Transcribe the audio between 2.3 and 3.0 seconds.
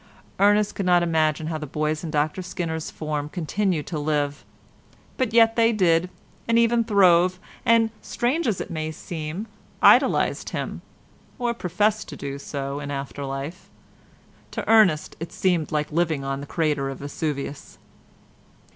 Skinner's